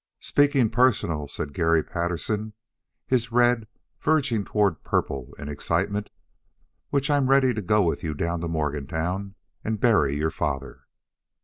"Speakin' 0.19 0.71
personal," 0.71 1.27
said 1.27 1.53
Garry 1.53 1.83
Patterson, 1.83 2.53
his 3.05 3.31
red 3.31 3.67
verging 3.99 4.43
toward 4.43 4.83
purple 4.83 5.35
in 5.37 5.47
excitement, 5.47 6.09
"which 6.89 7.11
I'm 7.11 7.29
ready 7.29 7.53
to 7.53 7.61
go 7.61 7.83
with 7.83 8.01
you 8.01 8.15
down 8.15 8.41
to 8.41 8.47
Morgantown 8.47 9.35
and 9.63 9.79
bury 9.79 10.15
your 10.17 10.31
father." 10.31 10.85